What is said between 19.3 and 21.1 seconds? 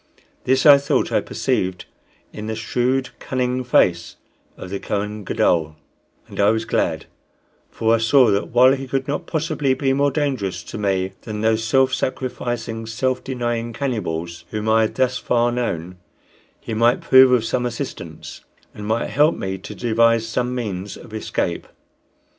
me to devise means